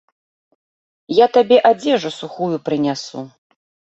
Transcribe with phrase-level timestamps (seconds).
[1.23, 3.19] Я табе адзежу сухую прынясу.